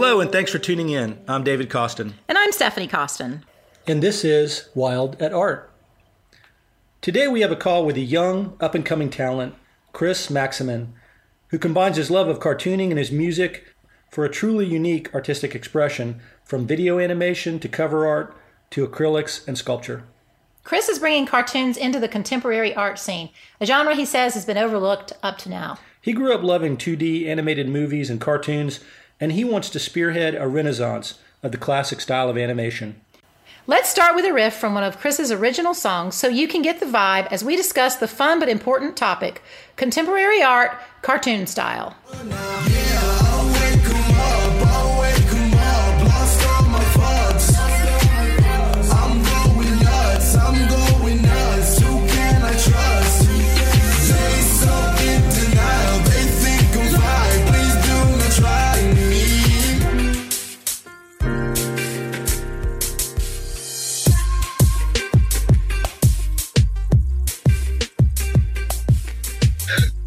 [0.00, 1.18] Hello, and thanks for tuning in.
[1.26, 2.14] I'm David Costin.
[2.28, 3.42] And I'm Stephanie Costin.
[3.84, 5.72] And this is Wild at Art.
[7.00, 9.56] Today we have a call with a young, up and coming talent,
[9.92, 10.92] Chris Maximin,
[11.48, 13.74] who combines his love of cartooning and his music
[14.08, 18.36] for a truly unique artistic expression from video animation to cover art
[18.70, 20.04] to acrylics and sculpture.
[20.62, 24.58] Chris is bringing cartoons into the contemporary art scene, a genre he says has been
[24.58, 25.76] overlooked up to now.
[26.00, 28.78] He grew up loving 2D animated movies and cartoons,
[29.20, 33.00] and he wants to spearhead a renaissance of the classic style of animation.
[33.66, 36.80] Let's start with a riff from one of Chris's original songs so you can get
[36.80, 39.42] the vibe as we discuss the fun but important topic
[39.76, 41.94] contemporary art, cartoon style.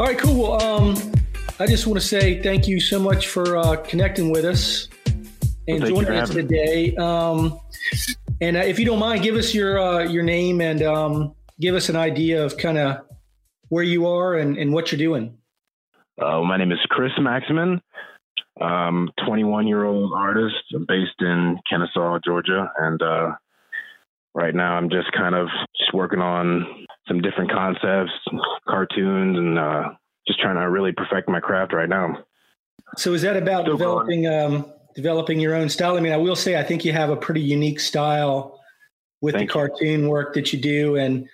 [0.02, 0.58] All right, cool.
[0.58, 0.96] Well, um,
[1.60, 4.88] I just want to say thank you so much for uh, connecting with us
[5.68, 6.96] and well, joining us today.
[6.96, 7.60] Um,
[8.42, 11.76] and uh, if you don't mind, give us your uh, your name and um, give
[11.76, 13.06] us an idea of kind of
[13.70, 15.38] where you are and, and what you're doing.
[16.20, 17.80] Uh, my name is Chris Maximin.
[18.60, 23.34] I'm 21 year old artist I'm based in Kennesaw, Georgia, and uh,
[24.34, 28.12] right now I'm just kind of just working on some different concepts,
[28.68, 29.90] cartoons, and uh,
[30.28, 32.24] just trying to really perfect my craft right now.
[32.98, 34.66] So is that about Still developing um,
[34.96, 35.98] developing your own style?
[35.98, 38.60] I mean, I will say I think you have a pretty unique style
[39.22, 40.10] with Thank the cartoon you.
[40.10, 41.28] work that you do and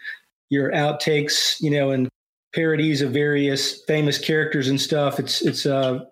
[0.50, 2.09] your outtakes, you know, and
[2.53, 5.20] parodies of various famous characters and stuff.
[5.20, 6.06] It's it's uh,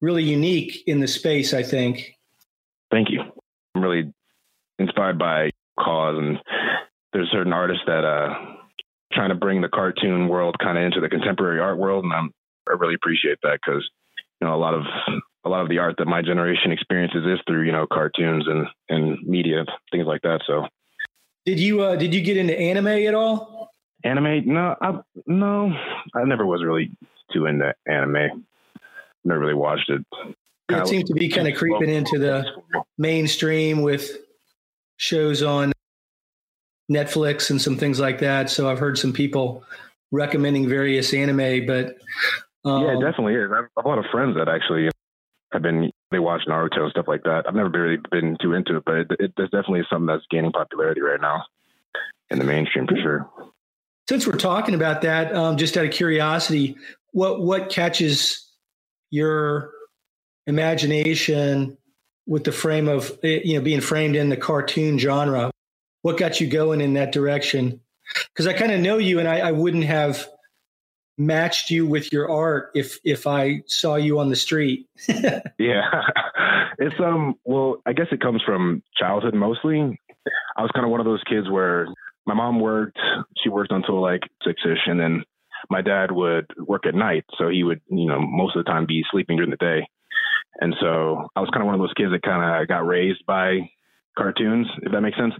[0.00, 2.14] really unique in the space, I think.
[2.90, 3.22] Thank you.
[3.74, 4.12] I'm really
[4.78, 5.50] inspired by
[5.84, 6.38] KAWS and
[7.12, 8.34] there's certain artists that uh
[9.14, 12.30] trying to bring the cartoon world kind of into the contemporary art world, and I'm,
[12.68, 13.88] I really appreciate that because
[14.40, 14.82] you know a lot of
[15.44, 18.66] a lot of the art that my generation experiences is through you know cartoons and
[18.88, 20.40] and media things like that.
[20.46, 20.66] So,
[21.46, 23.70] did you uh, did you get into anime at all?
[24.02, 24.42] Anime?
[24.46, 25.72] No, I, no,
[26.14, 26.90] I never was really
[27.32, 28.44] too into anime.
[29.24, 30.04] Never really watched it.
[30.68, 32.44] It seems to be kind of creeping into the
[32.98, 34.18] mainstream with
[34.96, 35.73] shows on
[36.90, 38.50] Netflix and some things like that.
[38.50, 39.64] So I've heard some people
[40.12, 41.96] recommending various anime, but
[42.64, 43.50] um, yeah, it definitely is.
[43.52, 44.88] I have a lot of friends that actually
[45.52, 47.44] have been they watch Naruto and stuff like that.
[47.46, 50.52] I've never really been too into it, but it, it, it's definitely something that's gaining
[50.52, 51.44] popularity right now
[52.30, 53.30] in the mainstream for sure.
[54.08, 56.76] Since we're talking about that, um, just out of curiosity,
[57.12, 58.50] what what catches
[59.10, 59.70] your
[60.46, 61.78] imagination
[62.26, 65.50] with the frame of eh, you know being framed in the cartoon genre?
[66.04, 67.80] What got you going in that direction?
[68.28, 70.28] Because I kind of know you, and I, I wouldn't have
[71.16, 74.86] matched you with your art if if I saw you on the street.
[75.58, 76.02] yeah.
[76.78, 79.98] It's um well, I guess it comes from childhood mostly.
[80.56, 81.86] I was kind of one of those kids where
[82.26, 82.98] my mom worked,
[83.42, 85.24] she worked until like 6ish and then
[85.70, 88.84] my dad would work at night, so he would, you know, most of the time
[88.86, 89.88] be sleeping during the day.
[90.60, 93.24] And so I was kind of one of those kids that kind of got raised
[93.26, 93.70] by
[94.16, 95.34] cartoons, if that makes sense.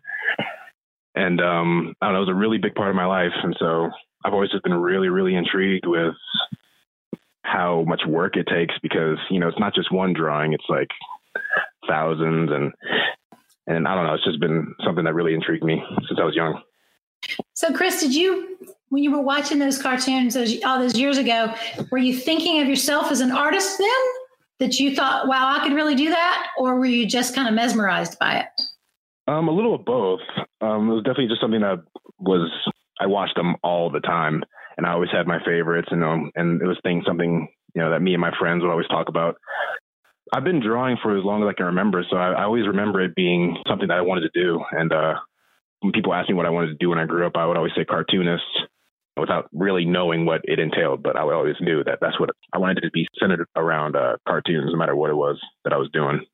[1.14, 3.32] And um, I don't know, it was a really big part of my life.
[3.42, 3.90] And so
[4.24, 6.14] I've always just been really, really intrigued with
[7.42, 10.88] how much work it takes because, you know, it's not just one drawing, it's like
[11.88, 12.72] thousands and
[13.66, 16.34] and I don't know, it's just been something that really intrigued me since I was
[16.34, 16.60] young.
[17.54, 18.58] So Chris, did you
[18.88, 21.54] when you were watching those cartoons those, all those years ago,
[21.90, 23.88] were you thinking of yourself as an artist then?
[24.60, 26.48] That you thought, wow, I could really do that?
[26.56, 28.62] Or were you just kind of mesmerized by it?
[29.26, 30.20] Um, a little of both.
[30.60, 31.82] Um, it was definitely just something that
[32.18, 32.50] was
[33.00, 34.42] I watched them all the time,
[34.76, 37.90] and I always had my favorites, and um, and it was thing something you know
[37.90, 39.36] that me and my friends would always talk about.
[40.32, 43.00] I've been drawing for as long as I can remember, so I, I always remember
[43.00, 44.60] it being something that I wanted to do.
[44.72, 45.14] And uh,
[45.80, 47.56] when people ask me what I wanted to do when I grew up, I would
[47.56, 48.42] always say cartoonist
[49.16, 51.02] without really knowing what it entailed.
[51.02, 54.70] But I always knew that that's what I wanted to be centered around uh, cartoons,
[54.72, 56.24] no matter what it was that I was doing.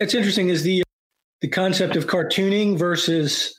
[0.00, 0.82] It's interesting is the
[1.40, 3.54] the concept of cartooning versus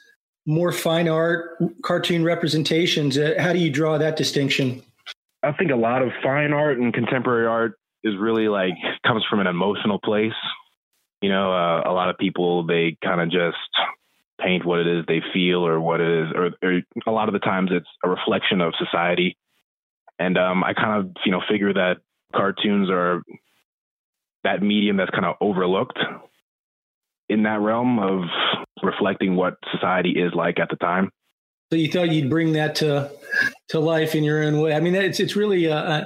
[0.45, 3.17] more fine art cartoon representations.
[3.17, 4.81] Uh, how do you draw that distinction?
[5.43, 7.73] I think a lot of fine art and contemporary art
[8.03, 8.73] is really like
[9.05, 10.33] comes from an emotional place.
[11.21, 13.57] You know, uh, a lot of people they kind of just
[14.39, 17.33] paint what it is they feel or what it is, or, or a lot of
[17.33, 19.37] the times it's a reflection of society.
[20.17, 21.97] And um, I kind of you know figure that
[22.35, 23.21] cartoons are
[24.43, 25.99] that medium that's kind of overlooked
[27.27, 28.23] in that realm of
[28.81, 31.11] reflecting what society is like at the time.
[31.71, 33.11] So you thought you'd bring that to
[33.69, 34.73] to life in your own way.
[34.73, 36.05] I mean, it's it's really uh, uh,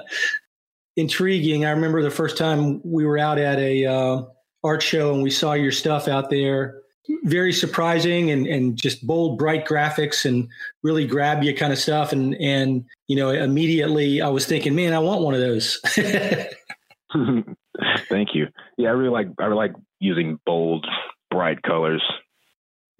[0.97, 1.65] intriguing.
[1.65, 4.21] I remember the first time we were out at a uh,
[4.63, 6.82] art show and we saw your stuff out there.
[7.23, 10.47] Very surprising and, and just bold, bright graphics and
[10.83, 12.11] really grab you kind of stuff.
[12.13, 15.79] And and you know, immediately I was thinking, man, I want one of those.
[18.09, 18.47] Thank you.
[18.77, 20.85] Yeah, I really like I really like using bold,
[21.29, 22.01] bright colors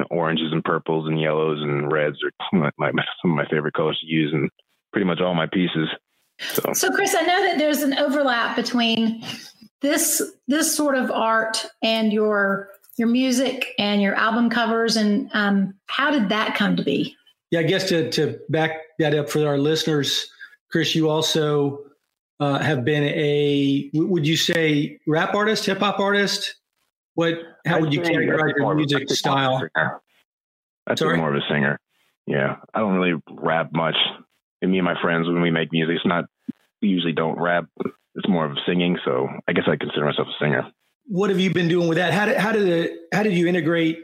[0.10, 2.92] oranges and purples and yellows and reds are some of my,
[3.22, 4.50] some of my favorite colors to use in
[4.92, 5.90] pretty much all my pieces.
[6.40, 6.74] So.
[6.74, 9.24] so, Chris, I know that there's an overlap between
[9.82, 15.74] this this sort of art and your your music and your album covers, and um,
[15.88, 17.16] how did that come to be?
[17.52, 20.30] Yeah, I guess to to back that up for our listeners,
[20.72, 21.80] Chris, you also
[22.40, 26.56] uh, have been a would you say rap artist, hip hop artist?
[27.16, 27.36] What?
[27.66, 29.68] How would you categorize your music style?
[30.88, 31.80] I'd say more of a singer.
[32.26, 33.96] Yeah, I don't really rap much.
[34.62, 36.26] And me and my friends, when we make music, it's not
[36.82, 37.66] we usually don't rap.
[38.16, 38.98] It's more of singing.
[39.06, 40.72] So I guess I consider myself a singer.
[41.06, 42.14] What have you been doing with that?
[42.14, 44.00] How did how did how did you integrate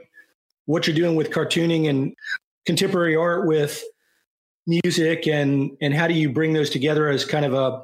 [0.65, 2.13] what you're doing with cartooning and
[2.65, 3.83] contemporary art with
[4.67, 7.83] music and and how do you bring those together as kind of a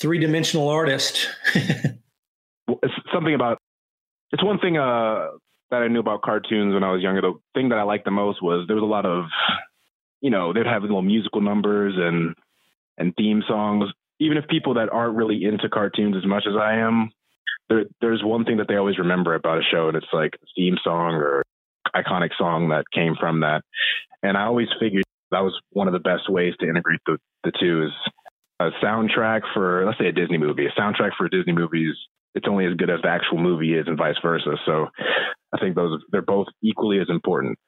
[0.00, 1.28] three dimensional artist?
[1.54, 3.58] it's something about
[4.32, 5.28] it's one thing uh,
[5.70, 7.20] that I knew about cartoons when I was younger.
[7.20, 9.24] The thing that I liked the most was there was a lot of,
[10.20, 12.34] you know, they'd have little musical numbers and
[12.98, 13.90] and theme songs.
[14.20, 17.10] Even if people that aren't really into cartoons as much as I am,
[17.68, 20.46] there, there's one thing that they always remember about a show, and it's like a
[20.56, 21.42] theme song or
[21.94, 23.62] iconic song that came from that.
[24.22, 27.52] And I always figured that was one of the best ways to integrate the, the
[27.58, 27.92] two is
[28.60, 30.66] a soundtrack for let's say a Disney movie.
[30.66, 31.96] A soundtrack for a Disney movie is
[32.34, 34.56] it's only as good as the actual movie is and vice versa.
[34.64, 34.88] So
[35.52, 37.58] I think those they're both equally as important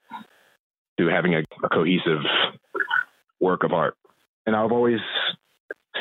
[0.99, 2.23] to having a, a cohesive
[3.41, 3.95] work of art.
[4.47, 5.01] And I've always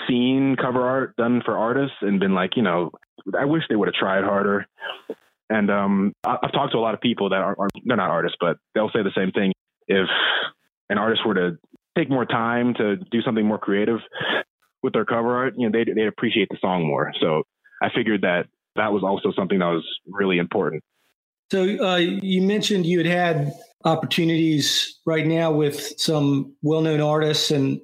[0.08, 2.92] seen cover art done for artists and been like, you know,
[3.38, 4.66] I wish they would have tried harder.
[5.50, 8.38] And um, I've talked to a lot of people that are, are they're not artists,
[8.40, 9.54] but they'll say the same thing.
[9.88, 10.08] If
[10.90, 11.58] an artist were to
[11.98, 14.00] take more time to do something more creative
[14.82, 17.12] with their cover art, you know, they'd, they'd appreciate the song more.
[17.22, 17.44] So
[17.82, 20.84] I figured that that was also something that was really important.
[21.52, 23.54] So uh, you mentioned you had had
[23.86, 27.82] opportunities right now with some well-known artists and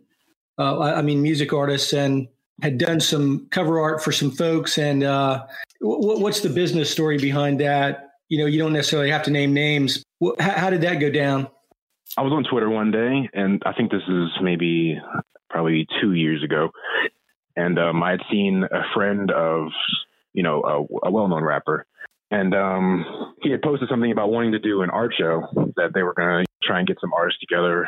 [0.58, 2.28] uh, I mean music artists and
[2.62, 4.78] had done some cover art for some folks.
[4.78, 5.46] And uh,
[5.82, 8.12] w- what's the business story behind that?
[8.28, 10.04] You know, you don't necessarily have to name names.
[10.40, 11.48] How, did that go down?
[12.18, 15.00] I was on Twitter one day, and I think this is maybe
[15.50, 16.70] probably two years ago,
[17.56, 19.70] and um, I had seen a friend of,
[20.34, 21.86] you know, a, a well-known rapper,
[22.30, 25.44] and um, he had posted something about wanting to do an art show
[25.76, 27.88] that they were going to try and get some artists together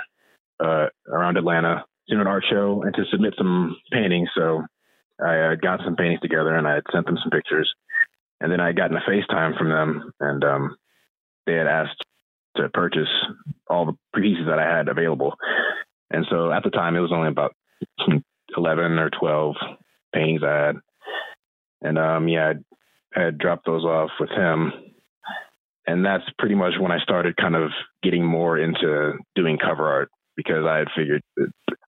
[0.59, 1.85] uh, around Atlanta,
[2.19, 4.29] an art show, and to submit some paintings.
[4.35, 4.63] So
[5.23, 7.71] I uh, got some paintings together, and I had sent them some pictures,
[8.39, 10.75] and then I had gotten a FaceTime from them, and um,
[11.45, 12.03] they had asked
[12.57, 13.07] to purchase
[13.69, 15.35] all the pieces that I had available.
[16.09, 17.55] And so at the time, it was only about
[18.57, 19.55] 11 or 12
[20.13, 20.75] paintings I had.
[21.81, 22.53] And um, yeah,
[23.15, 24.73] I had dropped those off with him.
[25.87, 27.71] And that's pretty much when I started kind of
[28.03, 30.11] getting more into doing cover art
[30.45, 31.21] because I had figured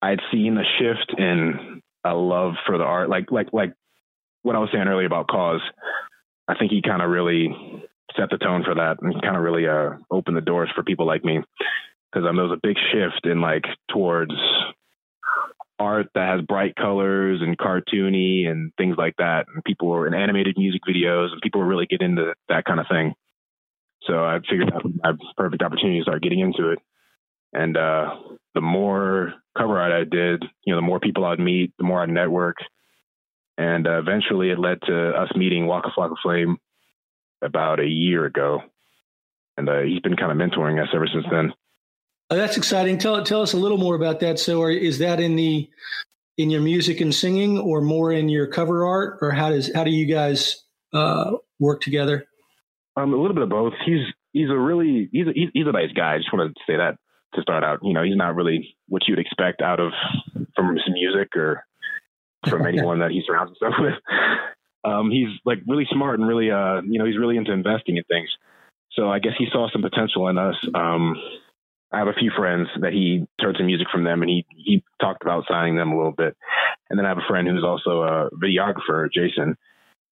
[0.01, 3.09] I had seen a shift in a love for the art.
[3.09, 3.73] Like, like, like
[4.41, 5.61] what I was saying earlier about KAWS.
[6.47, 7.49] I think he kind of really
[8.17, 11.07] set the tone for that and kind of really uh, opened the doors for people
[11.07, 11.39] like me
[12.11, 14.33] because um, there was a big shift in like towards
[15.79, 19.45] art that has bright colors and cartoony and things like that.
[19.53, 22.79] And people were in animated music videos and people were really getting into that kind
[22.79, 23.13] of thing.
[24.03, 26.79] So I figured that was my perfect opportunity to start getting into it.
[27.53, 28.15] And uh,
[28.55, 32.01] the more cover art I did, you know, the more people I'd meet, the more
[32.01, 32.57] I'd network.
[33.57, 36.57] And uh, eventually it led to us meeting Waka Flocka Flame
[37.43, 38.61] about a year ago.
[39.57, 41.53] And uh, he's been kind of mentoring us ever since then.
[42.31, 42.97] Oh, that's exciting.
[42.97, 44.39] Tell tell us a little more about that.
[44.39, 45.69] So, is that in the
[46.37, 49.83] in your music and singing, or more in your cover art, or how does how
[49.83, 52.25] do you guys uh, work together?
[52.95, 53.73] Um, a little bit of both.
[53.85, 56.15] He's he's a really he's a, he's a nice guy.
[56.15, 56.95] I just want to say that
[57.35, 57.79] to start out.
[57.83, 59.91] You know, he's not really what you'd expect out of
[60.55, 61.65] from some music or
[62.49, 63.93] from anyone that he surrounds himself with.
[64.83, 68.03] Um, he's like really smart and really uh you know he's really into investing in
[68.03, 68.29] things.
[68.91, 70.55] So I guess he saw some potential in us.
[70.75, 71.15] Um,
[71.91, 74.83] I have a few friends that he heard some music from them and he, he
[74.99, 76.35] talked about signing them a little bit.
[76.89, 79.55] And then I have a friend who's also a videographer, Jason.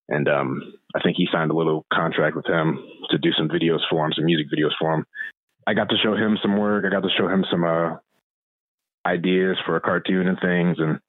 [0.08, 3.80] and um, I think he signed a little contract with him to do some videos
[3.90, 5.06] for him, some music videos for him.
[5.68, 6.86] I got to show him some work.
[6.86, 7.98] I got to show him some uh,
[9.06, 11.00] ideas for a cartoon and things, and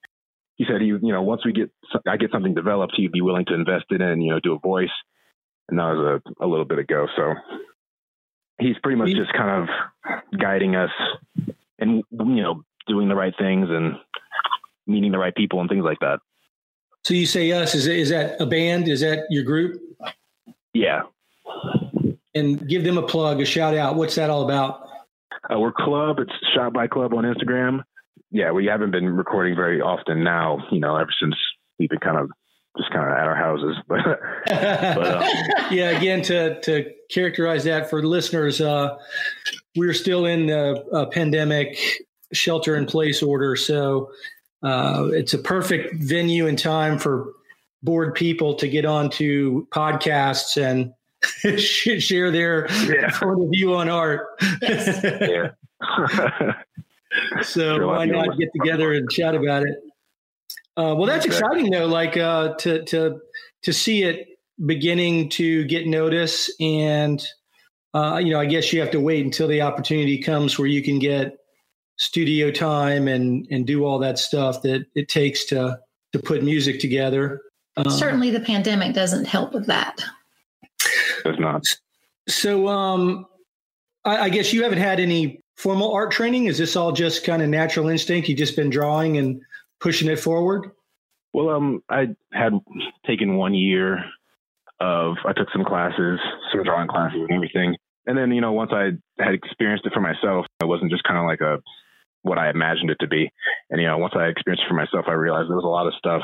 [0.56, 1.70] he said he, you know, once we get
[2.06, 4.54] I get something developed, he'd be willing to invest in it and you know do
[4.54, 4.90] a voice.
[5.68, 7.34] And that was a, a little bit ago, so
[8.60, 10.90] he's pretty much just kind of guiding us
[11.78, 13.96] and you know doing the right things and
[14.86, 16.18] meeting the right people and things like that.
[17.04, 18.88] So you say us is is that a band?
[18.88, 19.80] Is that your group?
[20.72, 21.02] Yeah.
[22.34, 23.96] And give them a plug, a shout out.
[23.96, 24.88] What's that all about?
[25.50, 26.18] Uh, we're Club.
[26.18, 27.82] It's Shot by Club on Instagram.
[28.30, 30.58] Yeah, we haven't been recording very often now.
[30.70, 31.34] You know, ever since
[31.78, 32.30] we've been kind of
[32.78, 33.76] just kind of at our houses.
[33.88, 33.98] but,
[34.46, 35.28] but uh,
[35.70, 38.96] yeah, again, to to characterize that for listeners, uh,
[39.76, 41.78] we're still in the uh, pandemic
[42.32, 44.10] shelter in place order, so
[44.62, 47.32] uh, it's a perfect venue and time for
[47.82, 50.94] bored people to get onto podcasts and
[51.58, 53.10] share their yeah.
[53.18, 54.26] point of view on art.
[54.62, 55.50] yeah.
[57.42, 59.76] so sure, why not get together and chat about it?
[60.76, 61.86] Uh, well, that's exciting though.
[61.86, 63.20] Like uh, to to
[63.62, 64.28] to see it
[64.64, 67.22] beginning to get notice, and
[67.94, 70.82] uh, you know, I guess you have to wait until the opportunity comes where you
[70.82, 71.36] can get
[71.96, 75.78] studio time and and do all that stuff that it takes to
[76.12, 77.40] to put music together.
[77.76, 80.02] Uh, Certainly, the pandemic doesn't help with that.
[81.38, 81.62] Not.
[82.28, 83.26] So, um,
[84.04, 86.46] I, I guess you haven't had any formal art training.
[86.46, 88.28] Is this all just kind of natural instinct?
[88.28, 89.40] You've just been drawing and
[89.80, 90.70] pushing it forward?
[91.32, 92.52] Well, um, I had
[93.06, 94.04] taken one year
[94.80, 96.18] of I took some classes,
[96.52, 97.76] some drawing classes and everything.
[98.06, 101.18] And then, you know, once I had experienced it for myself, I wasn't just kind
[101.18, 101.62] of like a
[102.22, 103.30] what I imagined it to be.
[103.70, 105.86] And you know, once I experienced it for myself, I realized there was a lot
[105.86, 106.22] of stuff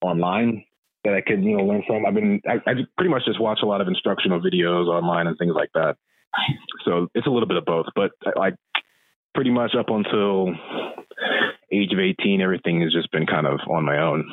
[0.00, 0.64] online
[1.08, 2.04] that I could, you know, learn from.
[2.04, 5.36] I've been I, I pretty much just watch a lot of instructional videos online and
[5.38, 5.96] things like that.
[6.84, 8.54] So it's a little bit of both, but like
[9.34, 10.54] pretty much up until
[11.72, 14.30] age of 18, everything has just been kind of on my own.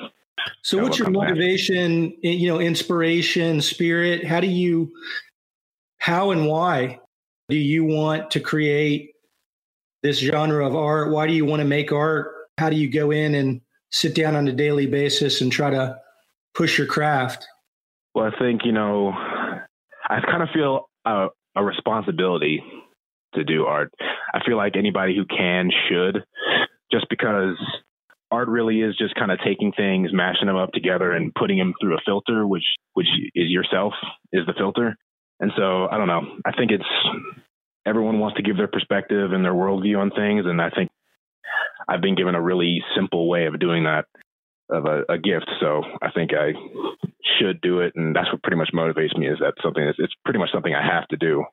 [0.61, 4.25] So, what's your motivation, you know, inspiration, spirit?
[4.25, 4.91] How do you,
[5.97, 6.99] how and why
[7.49, 9.11] do you want to create
[10.03, 11.11] this genre of art?
[11.11, 12.31] Why do you want to make art?
[12.57, 15.97] How do you go in and sit down on a daily basis and try to
[16.55, 17.45] push your craft?
[18.13, 22.63] Well, I think, you know, I kind of feel a, a responsibility
[23.33, 23.91] to do art.
[24.33, 26.23] I feel like anybody who can should,
[26.91, 27.57] just because
[28.31, 31.73] art really is just kind of taking things, mashing them up together, and putting them
[31.79, 33.93] through a filter, which which is yourself
[34.31, 34.95] is the filter.
[35.39, 36.21] And so I don't know.
[36.45, 36.85] I think it's
[37.85, 40.89] everyone wants to give their perspective and their worldview on things, and I think
[41.87, 44.05] I've been given a really simple way of doing that
[44.69, 45.49] of a, a gift.
[45.59, 46.53] So I think I
[47.39, 49.27] should do it, and that's what pretty much motivates me.
[49.27, 49.85] Is that something?
[49.85, 51.45] That's, it's pretty much something I have to do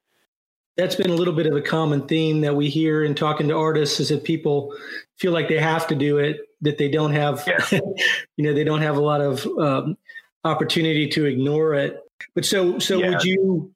[0.76, 3.56] that's been a little bit of a common theme that we hear in talking to
[3.56, 4.74] artists is that people
[5.18, 7.80] feel like they have to do it that they don't have yeah.
[8.36, 9.96] you know they don't have a lot of um,
[10.44, 12.00] opportunity to ignore it
[12.34, 13.10] but so so yeah.
[13.10, 13.72] would you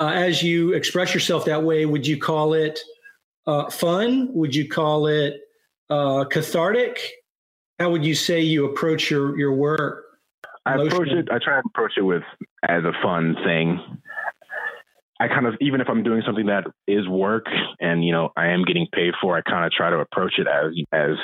[0.00, 2.80] uh, as you express yourself that way would you call it
[3.46, 5.40] uh, fun would you call it
[5.90, 7.12] uh, cathartic
[7.78, 10.04] how would you say you approach your your work
[10.68, 11.28] I approach it.
[11.30, 12.22] I try to approach it with
[12.62, 13.80] as a fun thing.
[15.20, 17.46] I kind of even if I'm doing something that is work
[17.80, 20.46] and you know I am getting paid for, I kind of try to approach it
[20.46, 21.16] as as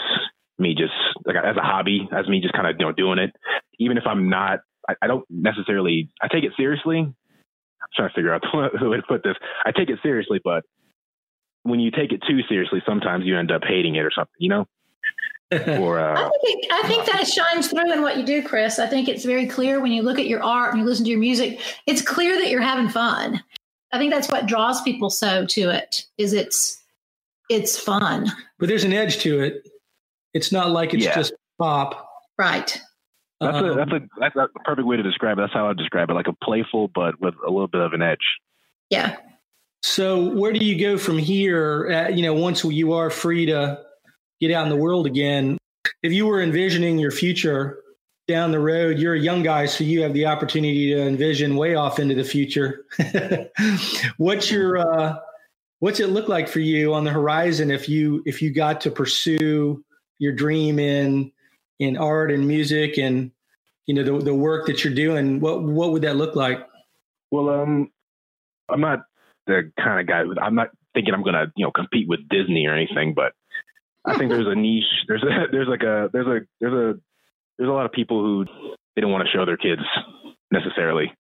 [0.58, 0.92] me just
[1.26, 3.30] like as a hobby, as me just kind of you know doing it.
[3.78, 6.11] Even if I'm not, I, I don't necessarily.
[6.23, 7.00] I take it seriously.
[7.00, 8.42] I'm trying to figure out
[8.80, 9.37] the way to put this.
[9.64, 10.64] I take it seriously, but
[11.64, 14.34] when you take it too seriously, sometimes you end up hating it or something.
[14.38, 14.66] You know.
[15.52, 18.78] Or, uh, I, think, I think that shines through in what you do, Chris.
[18.78, 21.10] I think it's very clear when you look at your art and you listen to
[21.10, 21.60] your music.
[21.86, 23.42] It's clear that you're having fun.
[23.92, 26.82] I think that's what draws people so to it is it's
[27.48, 28.32] it's fun.
[28.58, 29.68] But there's an edge to it.
[30.32, 31.14] It's not like it's yeah.
[31.14, 32.08] just pop.
[32.36, 32.80] Right.
[33.40, 35.42] That's um, a that's a that's a perfect way to describe it.
[35.42, 38.02] That's how I describe it, like a playful but with a little bit of an
[38.02, 38.38] edge.
[38.90, 39.16] Yeah.
[39.82, 41.90] So where do you go from here?
[41.90, 43.84] Uh, you know, once you are free to
[44.46, 45.58] get out in the world again,
[46.02, 47.78] if you were envisioning your future,
[48.26, 51.74] down the road you're a young guy so you have the opportunity to envision way
[51.74, 52.86] off into the future.
[54.16, 55.18] What's your uh,
[55.80, 58.90] what's it look like for you on the horizon if you if you got to
[58.90, 59.84] pursue
[60.18, 61.32] your dream in
[61.78, 63.30] in art and music and
[63.86, 65.40] you know the, the work that you're doing?
[65.40, 66.66] What what would that look like?
[67.30, 67.90] Well um
[68.70, 69.00] i'm not
[69.46, 72.74] the kind of guy i'm not thinking i'm gonna you know compete with disney or
[72.74, 73.32] anything but
[74.06, 77.00] i think there's a niche there's a there's like a there's a there's a
[77.58, 78.44] there's a lot of people who
[78.94, 79.82] they don't want to show their kids
[80.50, 81.12] necessarily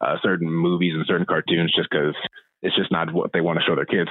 [0.00, 2.14] uh, certain movies and certain cartoons just because
[2.62, 4.10] it's just not what they want to show their kids.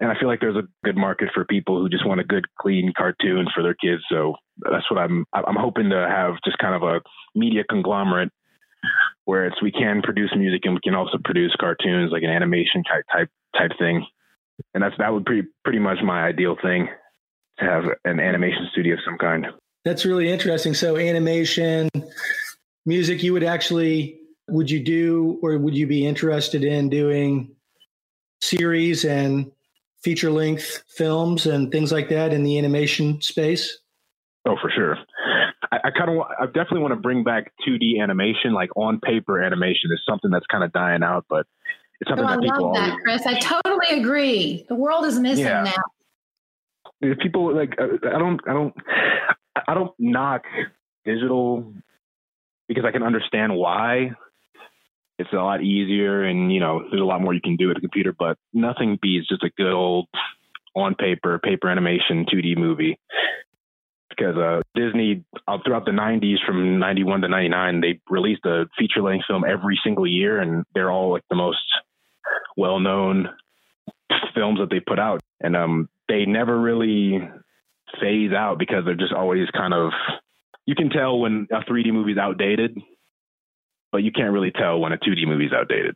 [0.00, 2.44] And I feel like there's a good market for people who just want a good,
[2.60, 4.02] clean cartoon for their kids.
[4.08, 7.00] So that's what I'm I'm hoping to have just kind of a
[7.34, 8.30] media conglomerate
[9.24, 12.82] where it's we can produce music and we can also produce cartoons like an animation
[12.84, 14.06] type type type thing.
[14.74, 16.88] And that's that would pretty pretty much my ideal thing
[17.58, 19.46] to have an animation studio of some kind.
[19.84, 20.74] That's really interesting.
[20.74, 21.88] So animation,
[22.86, 24.18] music, you would actually
[24.48, 27.54] would you do or would you be interested in doing
[28.40, 29.50] series and
[30.02, 33.78] feature length films and things like that in the animation space?
[34.46, 34.98] Oh, for sure.
[35.70, 39.40] I, I kind of, I definitely want to bring back 2D animation, like on paper
[39.40, 41.46] animation is something that's kind of dying out, but
[42.00, 42.72] it's something oh, that I people.
[42.72, 43.26] love that, Chris.
[43.26, 44.66] I totally agree.
[44.68, 45.62] The world is missing yeah.
[45.62, 45.82] now.
[47.20, 48.74] People like, uh, I don't, I don't,
[49.68, 50.42] I don't knock
[51.04, 51.72] digital
[52.68, 54.12] because I can understand why.
[55.18, 57.76] It's a lot easier and you know there's a lot more you can do with
[57.76, 60.08] a computer but nothing beats just a good old
[60.74, 62.98] on paper paper animation 2d movie.
[64.08, 69.02] Because uh, disney uh, throughout the 90s from 91 to 99 they released a feature
[69.02, 71.58] length film every single year and they're all like the most
[72.56, 73.28] well known
[74.34, 75.20] films that they put out.
[75.40, 77.18] And um they never really
[78.00, 79.92] phase out because they're just always kind of
[80.66, 82.76] you can tell when a 3D movie is outdated
[83.92, 85.94] but you can't really tell when a 2D movie is outdated.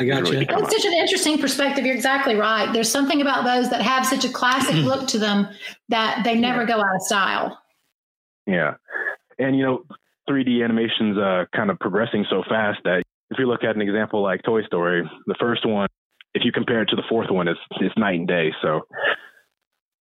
[0.00, 0.44] I got you.
[0.44, 1.86] That's such an interesting perspective.
[1.86, 2.70] You're exactly right.
[2.72, 5.48] There's something about those that have such a classic look to them
[5.88, 6.66] that they never yeah.
[6.66, 7.58] go out of style.
[8.46, 8.74] Yeah.
[9.38, 9.84] And, you know,
[10.28, 14.22] 3D animation's uh, kind of progressing so fast that if you look at an example
[14.22, 15.88] like Toy Story, the first one,
[16.34, 18.50] if you compare it to the fourth one, it's, it's night and day.
[18.60, 18.80] So,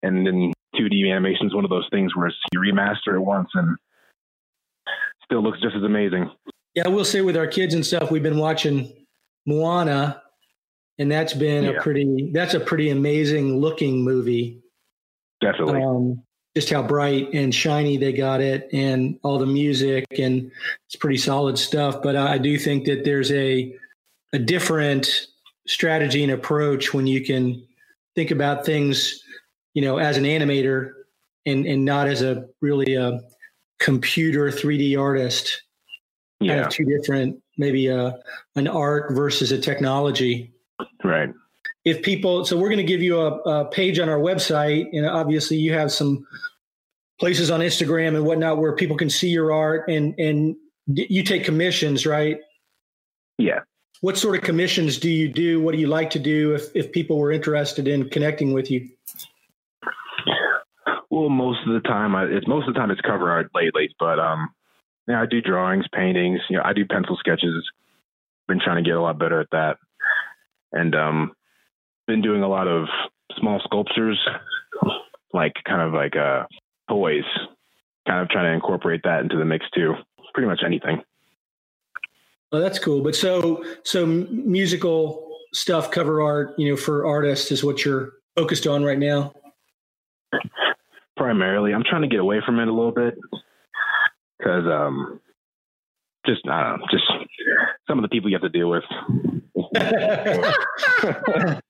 [0.03, 3.77] and then 2D animation is one of those things where you remaster it once and
[5.25, 6.31] still looks just as amazing.
[6.75, 8.93] Yeah, I will say with our kids and stuff, we've been watching
[9.47, 10.23] Moana,
[10.99, 11.71] and that's been yeah.
[11.71, 14.63] a pretty that's a pretty amazing looking movie.
[15.41, 15.83] Definitely.
[15.83, 16.23] Um,
[16.57, 20.51] just how bright and shiny they got it, and all the music, and
[20.87, 22.03] it's pretty solid stuff.
[22.03, 23.75] But I do think that there's a
[24.33, 25.27] a different
[25.67, 27.67] strategy and approach when you can
[28.15, 29.23] think about things,
[29.79, 30.91] you know, as an animator
[31.47, 33.21] and and not as a really a
[33.79, 35.63] computer 3D artist
[36.41, 36.55] yeah.
[36.55, 38.13] kind of two different, maybe a, uh,
[38.57, 40.53] an art versus a technology.
[41.05, 41.31] Right.
[41.85, 45.07] If people, so we're going to give you a, a page on our website, and
[45.07, 46.27] obviously you have some
[47.21, 50.57] places on Instagram and whatnot where people can see your art, and and
[50.89, 52.39] you take commissions, right?
[53.39, 53.61] Yeah.
[54.01, 55.61] What sort of commissions do you do?
[55.61, 58.89] What do you like to do if if people were interested in connecting with you?
[61.19, 63.93] Well, most of the time, I, it's most of the time it's cover art lately,
[63.99, 64.51] but um,
[65.09, 66.39] yeah, I do drawings, paintings.
[66.49, 67.69] You know, I do pencil sketches.
[68.47, 69.79] Been trying to get a lot better at that,
[70.71, 71.33] and um,
[72.07, 72.87] been doing a lot of
[73.37, 74.17] small sculptures,
[75.33, 76.45] like kind of like uh,
[76.89, 77.25] toys.
[78.07, 79.95] Kind of trying to incorporate that into the mix too.
[80.35, 81.03] Pretty much anything.
[82.53, 83.03] Oh, that's cool.
[83.03, 88.69] But so so musical stuff, cover art, you know, for artists is what you're focused
[88.69, 89.33] on right now.
[91.29, 93.15] Primarily, I'm trying to get away from it a little bit
[94.39, 95.21] because um,
[96.25, 97.05] just I don't know, just
[97.87, 98.85] some of the people you have to deal with.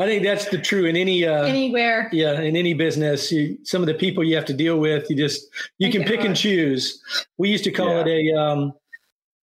[0.00, 2.08] I think that's the true in any uh, anywhere.
[2.10, 5.14] Yeah, in any business, you, some of the people you have to deal with, you
[5.14, 5.46] just
[5.78, 7.00] you can pick and choose.
[7.38, 8.00] We used to call yeah.
[8.00, 8.72] it a, um,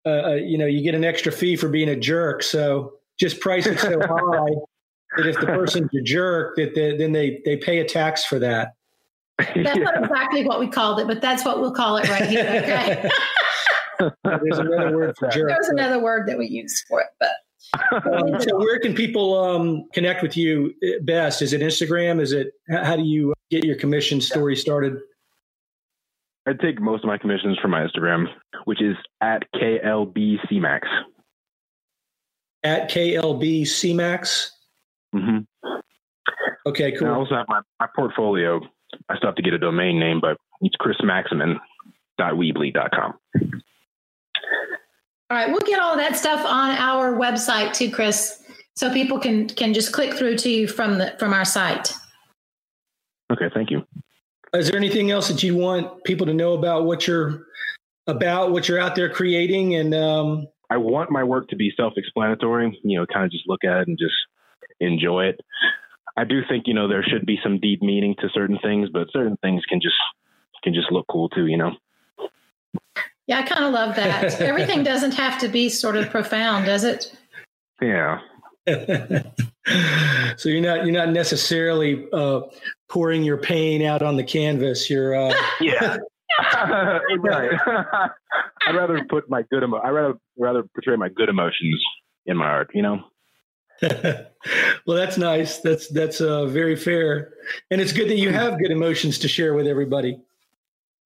[0.06, 2.44] uh, uh, you know, you get an extra fee for being a jerk.
[2.44, 4.52] So just price it so high
[5.16, 8.38] that if the person's a jerk, that they, then they they pay a tax for
[8.40, 8.74] that.
[9.56, 9.84] That's yeah.
[9.84, 12.46] not exactly what we called it, but that's what we'll call it right here.
[12.46, 13.10] Okay.
[14.24, 15.50] There's another word for jerk.
[15.50, 17.30] There's another word that we use for it, but.
[17.92, 20.74] Um, so where can people um, connect with you
[21.04, 21.42] best?
[21.42, 22.20] Is it Instagram?
[22.20, 24.98] Is it how do you get your commission story started?
[26.48, 28.26] I take most of my commissions from my Instagram,
[28.66, 30.82] which is at KLBCmax.
[32.64, 34.50] At KLBCmax?
[35.16, 35.38] Mm-hmm.
[36.66, 37.08] Okay, cool.
[37.08, 38.62] And I also have my, my portfolio
[39.10, 43.14] I still have to get a domain name, but it's chrismaximin.weebly.com.
[45.30, 48.44] All right, we'll get all that stuff on our website too, Chris,
[48.76, 51.94] so people can can just click through to you from the from our site.
[53.32, 53.86] Okay, thank you.
[54.54, 57.46] Is there anything else that you want people to know about what you're
[58.08, 62.78] about, what you're out there creating, and um, I want my work to be self-explanatory.
[62.84, 64.16] You know, kind of just look at it and just
[64.82, 65.40] enjoy it.
[66.18, 69.08] I do think you know there should be some deep meaning to certain things, but
[69.12, 69.96] certain things can just
[70.64, 71.48] can just look cool too.
[71.48, 71.72] You know.
[73.28, 74.42] Yeah, I kind of love that.
[74.42, 77.16] Everything doesn't have to be sort of profound, does it?
[77.82, 78.20] Yeah.
[78.68, 82.42] so you're not you're not necessarily uh,
[82.90, 84.90] pouring your pain out on the canvas.
[84.90, 85.34] You're uh...
[85.62, 85.98] yeah.
[87.20, 87.52] right.
[88.68, 91.82] I'd rather put my good emo- I rather rather portray my good emotions
[92.26, 92.70] in my art.
[92.74, 93.00] You know.
[94.86, 95.58] well, that's nice.
[95.58, 97.34] That's that's uh, very fair,
[97.72, 100.20] and it's good that you have good emotions to share with everybody.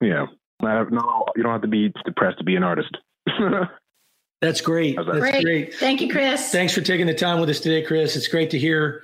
[0.01, 0.25] Yeah,
[0.61, 2.97] no, you don't have to be depressed to be an artist.
[4.41, 4.97] that's great.
[4.97, 5.05] That?
[5.05, 5.43] That's great.
[5.43, 5.75] great.
[5.75, 6.51] Thank you, Chris.
[6.51, 8.17] Thanks for taking the time with us today, Chris.
[8.17, 9.01] It's great to hear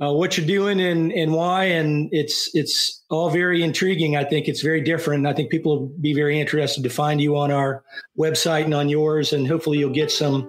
[0.00, 4.16] uh, what you're doing and and why, and it's it's all very intriguing.
[4.16, 5.26] I think it's very different.
[5.26, 7.84] I think people will be very interested to find you on our
[8.18, 10.48] website and on yours, and hopefully you'll get some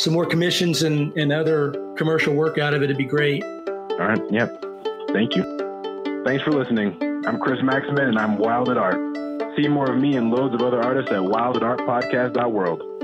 [0.00, 3.44] some more commissions and, and other commercial work out of it, it'd be great.
[3.44, 4.20] All right.
[4.30, 4.64] Yep.
[5.12, 6.22] Thank you.
[6.24, 6.96] Thanks for listening.
[7.26, 8.98] I'm Chris Maximin and I'm Wild at Art.
[9.56, 12.99] See more of me and loads of other artists at wildatartpodcast.world.